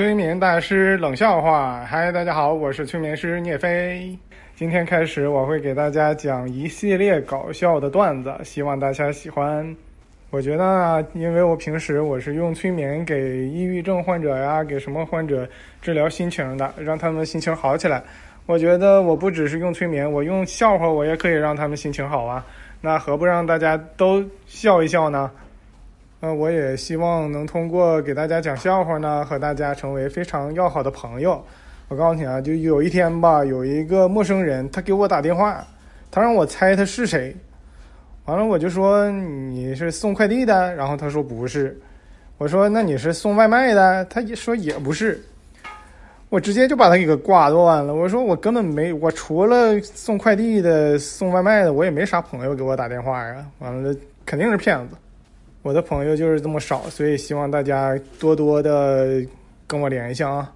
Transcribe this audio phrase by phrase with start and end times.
[0.00, 4.18] 催眠大师冷笑话，嗨，大家好，我是催眠师聂飞。
[4.56, 9.76] 今天开始，我会给大家讲一系列搞笑的段子，希望大家喜欢。
[10.30, 15.46] 我觉得，因为我平时我是用催眠给抑郁症患者呀，给什么患者
[15.82, 18.02] 治疗心情的，让他们心情好起来。
[18.46, 22.42] 我觉得我不只是用催眠，我用笑话我也可以让他们心情好啊。
[22.80, 25.30] 那何不让大家都笑一笑呢？
[26.20, 31.42] 呃，我也希望能通过给大家讲笑话呢，和大家成为非常要好的朋友。
[31.88, 35.66] 我告诉你啊，就有一天吧，有一个陌生人，他给我打电话，
[36.10, 37.34] 他让我猜他是谁。
[38.26, 41.74] 完了，我就说你是送快递的，然后他说不是。
[42.36, 45.18] 我说那你是送外卖的，他也说也不是。
[46.28, 47.94] 我直接就把他给挂断了。
[47.94, 53.44] 我说我根本没，我除了送快递的、送外卖的，我也没啥朋友给我打电话呀。
[53.58, 54.94] 完了，肯定是骗子。
[55.62, 59.22] 我的朋友就是这么少，所以希望大家多多的
[59.66, 60.50] 跟我联系啊！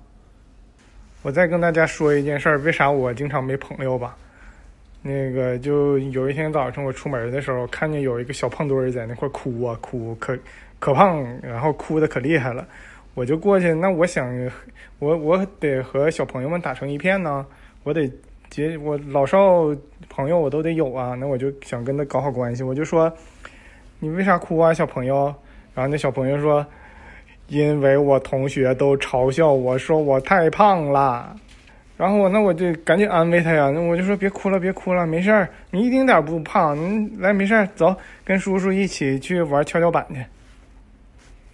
[1.21, 4.17] 我再跟大家说一件事儿，为啥我经常没朋友吧？
[5.03, 10.35] 那个就有一天早上我出门的时候，看见有一个小胖墩儿在那块儿哭啊哭，可
[10.79, 12.67] 可胖，然后哭的可厉害了。
[13.13, 14.51] 我就过去，那我想，
[15.01, 17.45] 我我得和小朋友们打成一片呢，
[17.83, 18.11] 我得
[18.49, 19.67] 结我老少
[20.09, 23.15] 朋友我都得有啊，那我就想跟他搞好关系，我就说。
[24.05, 25.35] 你为啥哭啊，小朋友？
[25.75, 26.65] 然后那小朋友说
[27.49, 31.35] ：“因为我同学都嘲笑我说我太胖了。”
[31.97, 40.23] 然后我那我就赶紧安慰他呀，那我就说：“别哭了，别哭了，没事儿，你一丁点不胖，你来没事儿，走，跟叔叔一起去玩跷跷板去。”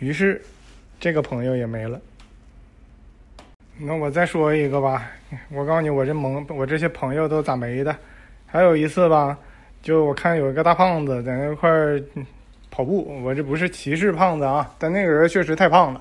[0.05, 0.43] 于是，
[0.99, 2.01] 这个朋友也没了。
[3.79, 5.09] 那我再说一个吧，
[5.53, 7.97] 我告诉你，我这萌，我这些朋友都咋没的？
[8.45, 9.39] 还有一次吧，
[9.81, 12.03] 就我看有一个大胖子在那块儿。
[12.81, 16.01] 跑步，我这不是歧视胖子啊，但那个人确实太胖了。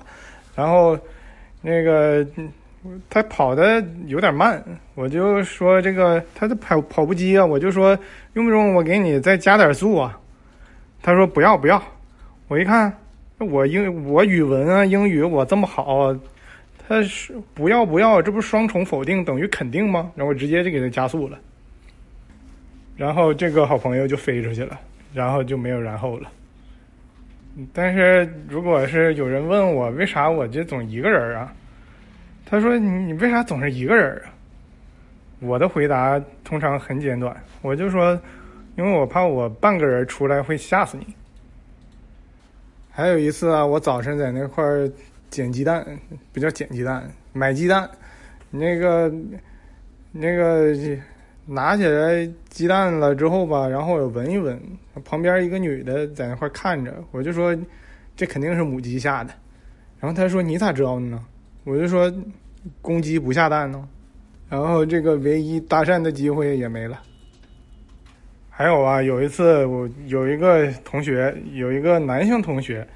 [0.56, 0.98] 然后，
[1.60, 2.26] 那个
[3.10, 4.64] 他跑的有点慢，
[4.94, 7.96] 我就说这个他的跑跑步机啊，我就说
[8.32, 10.18] 用不用我给你再加点速啊？
[11.02, 11.82] 他说不要不要。
[12.48, 12.90] 我一看，
[13.38, 16.16] 我英我语文啊英语我这么好，
[16.88, 20.10] 他是不要不要，这不是双重否定等于肯定吗？
[20.14, 21.38] 然后我直接就给他加速了。
[22.96, 24.80] 然后这个好朋友就飞出去了，
[25.12, 26.30] 然后就没有然后了。
[27.72, 31.52] 但是，如果是有人问我为啥我就总一个人啊？
[32.46, 34.32] 他说：“你你为啥总是一个人啊？”
[35.40, 38.18] 我的回答通常很简短，我就说
[38.76, 41.06] ：“因为我怕我半个人出来会吓死你。”
[42.90, 44.64] 还有一次啊，我早晨在那块
[45.28, 45.84] 捡鸡蛋，
[46.32, 47.88] 不叫捡鸡蛋，买鸡蛋，
[48.50, 49.12] 那个
[50.12, 50.74] 那个。
[51.52, 54.56] 拿起来鸡蛋了之后吧，然后我闻一闻，
[55.04, 57.56] 旁边一个女的在那块看着，我就说
[58.14, 59.32] 这肯定是母鸡下的。
[59.98, 61.20] 然后她说你咋知道的呢？
[61.64, 62.12] 我就说
[62.80, 63.88] 公鸡不下蛋呢。
[64.48, 67.00] 然后这个唯一搭讪的机会也没了。
[68.48, 72.86] 还有啊，有一次我有一个同学，有一个男性同学，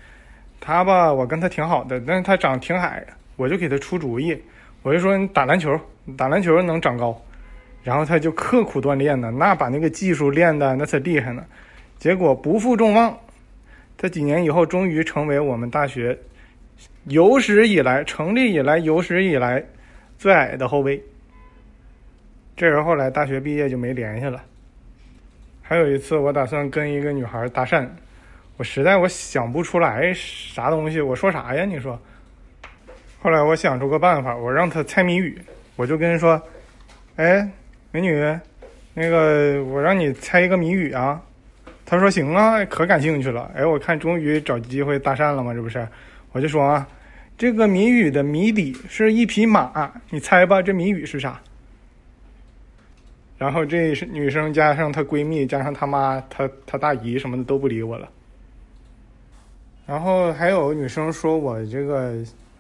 [0.61, 3.05] 他吧我跟他挺好的，但是他长挺矮，
[3.35, 4.41] 我就给他出主意，
[4.83, 5.77] 我就说你打篮球，
[6.17, 7.21] 打篮球能长高。
[7.85, 11.45] 然后他就刻苦锻炼呢，那把那个技术练的那才厉害呢。
[11.99, 13.17] 结果不负众望，
[13.99, 16.19] 他几年以后终于成为我们大学
[17.05, 19.63] 有史以来成立以来有史以来
[20.19, 21.01] 最矮的后卫。
[22.57, 24.43] 这人后来大学毕业就没联系了。
[25.61, 27.87] 还有一次，我打算跟一个女孩搭讪，
[28.57, 31.67] 我实在我想不出来啥东西，我说啥呀？
[31.67, 32.01] 你说。
[33.21, 35.39] 后来我想出个办法，我让她猜谜语，
[35.77, 36.41] 我就跟人说
[37.17, 37.47] ：“哎。”
[37.95, 38.21] 美女，
[38.93, 41.23] 那个我让你猜一个谜语啊。
[41.87, 43.49] 他说行啊，可感兴趣了。
[43.55, 45.87] 哎，我看终于找机会搭讪了嘛，这不是？
[46.33, 46.89] 我就说啊，
[47.39, 51.41] 这个谜语的谜底是一匹马，你猜吧，这谜语是啥？
[53.39, 58.11] 然后这女生加上她闺蜜加上她妈她她大姨什么的都不理我了。
[59.87, 62.13] 然后还有女生说我这个。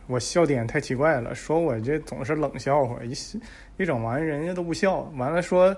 [0.06, 3.12] 我笑点太奇怪了，说我这总是冷笑话，一
[3.77, 5.74] 一整完人家都不笑，完了说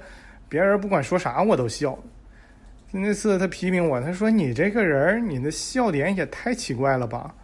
[0.49, 1.97] 别人不管说啥我都笑。
[2.91, 7.35] 那次他批评我，他说你这个人你的笑点也太奇怪了吧？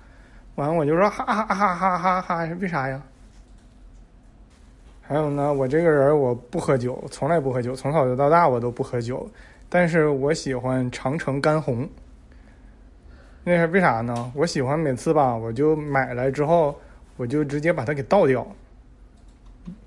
[0.55, 3.03] 完了我就说哈哈哈哈哈哈，为啥呀？
[5.01, 9.29] 还有呢，我这个人我不喝酒，从来不喝酒，从小到大我都不喝酒，
[9.69, 11.89] 但是我喜欢长城干红。
[13.45, 14.33] 那是为啥呢？
[14.35, 16.79] 我喜欢每次吧，我就买来之后，
[17.17, 18.47] 我就直接把它给倒掉。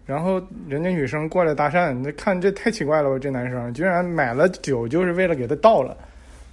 [0.06, 3.18] 然后人家女生过来搭讪，那看这太奇怪了吧？
[3.18, 5.98] 这男生居然买了酒就是为了给他倒了。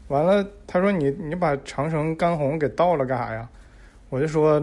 [0.09, 3.49] 完了，他说你你把长城干红给倒了干啥呀？
[4.09, 4.61] 我就说，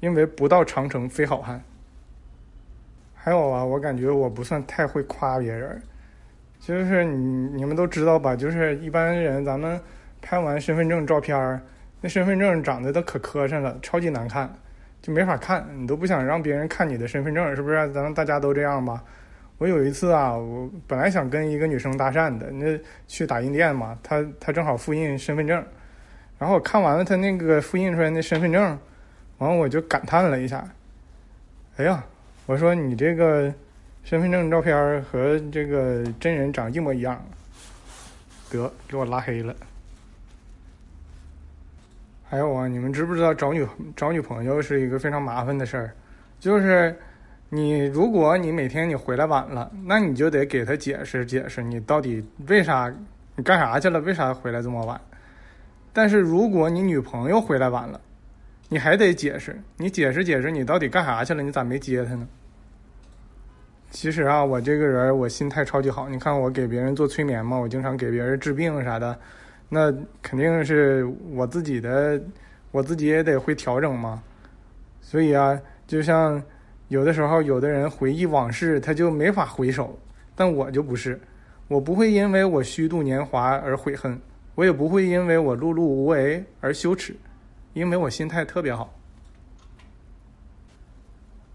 [0.00, 1.62] 因为不到长城非好汉。
[3.14, 5.82] 还有啊，我感觉我不算太会夸别人，
[6.58, 7.24] 就是你
[7.54, 8.34] 你们都知道吧？
[8.34, 9.80] 就是一般人咱们
[10.22, 11.60] 拍完身份证照片儿
[12.00, 14.52] 那身份证长得都可磕碜了，超级难看，
[15.02, 17.76] 就没法看，你都不想让别人看你的身份证，是不是？
[17.92, 19.02] 咱们大家都这样吧。
[19.58, 25.64] 我有一次啊，我本来想跟一个女生搭讪的，那去打印店嘛，她她正好复印身份证，
[26.38, 28.78] 然后我看完了她那个复印出来那身份证，
[29.38, 30.66] 完我就感叹了一下，
[31.76, 32.04] 哎呀。
[32.46, 33.54] 我说你这个
[34.02, 37.24] 身份证照片和这个真人长一模一样，
[38.50, 39.54] 得给我拉黑了。
[42.30, 43.66] 还有啊，你们知不知道找女
[43.96, 45.90] 找女朋友是一个非常麻烦的事儿？
[46.38, 46.96] 就是
[47.48, 52.88] 你如果你每天你回来晚了，那你就得给他解释解释，你到底为啥
[53.34, 53.98] 你干啥去了？
[53.98, 55.00] 为啥回来这么晚？
[55.92, 58.00] 但是如果你女朋友回来晚了，
[58.68, 61.42] 你还得解释，你解释解释你到底干啥去了？
[61.42, 62.28] 你咋没接她呢？
[63.90, 66.08] 其实啊，我这个人我心态超级好。
[66.08, 69.18] 你看我给别人做催眠嘛，我经常给别人治病啥的，
[69.72, 69.90] 那
[70.20, 72.20] 肯定是我自己的，
[72.72, 74.22] 我自己也得会调整嘛。
[75.00, 76.42] 所以啊，就像
[76.88, 79.96] 有的时候有的人回忆往事，他就没法回首，
[80.34, 81.18] 但我就不是，
[81.68, 84.20] 我不会因为我虚度年华而悔恨，
[84.56, 87.14] 我也不会因为我碌碌无为而羞耻，
[87.72, 88.92] 因为我心态特别好。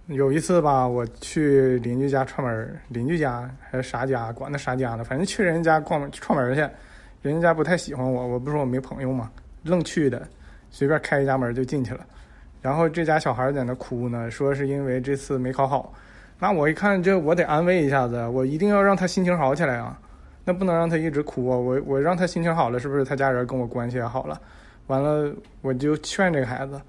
[0.08, 6.62] 有一次吧，我去邻居家串门，邻居家还是啥家，管他啥家呢，反正去人家逛串门去，
[7.32, 9.32] 人家不太喜欢我，我不是我没朋友嘛，
[9.64, 10.28] 愣去的，
[10.70, 12.06] 随便开一家门就进去了。
[12.62, 15.94] 然后这家小孩在那哭呢，说是因为这次没考好。
[16.40, 20.00] 那我一看这，我得安慰一下子，我一定要让他心情好起来啊，
[20.44, 21.58] 那不能让他一直哭啊。
[21.58, 24.40] 我我让他心情好了，是不是他家人跟我关系也好了？
[24.88, 26.80] 完了，我就劝这个孩子。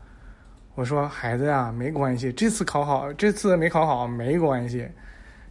[0.74, 4.86] 我说孩子呀，没关系，这次考好，这次没考好没关系，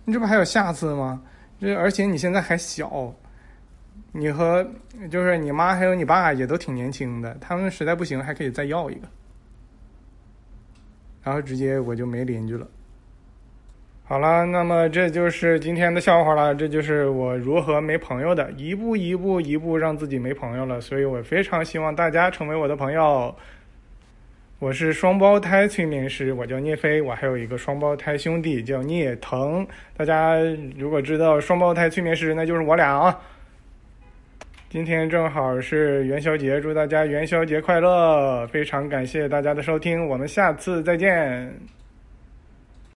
[0.04, 1.22] 你这不还有下次吗？
[1.60, 3.12] 这而且你现在还小，
[4.17, 4.65] 你和
[5.12, 9.01] 就是你妈还有你爸也都挺年轻的，他们实在不行还可以再要一个。
[11.21, 12.65] 然后直接我就没邻居了。
[14.06, 23.35] 好了，那么这就是今天的笑话了，这就是我如何没朋友的，一步一步一步让自己没朋友了，所以我非常希望大家成为我的朋友。
[24.59, 29.67] 我是双胞胎催眠师，我叫聂飞，我还有一个双胞胎兄弟叫聂腾。
[29.97, 30.38] 大家
[30.77, 33.19] 如果知道双胞胎催眠师，那就是我俩啊。
[34.75, 38.45] 今天正好是元宵节，祝大家元宵节快乐！
[38.48, 41.50] 非常感谢大家的收听，我们下次再见。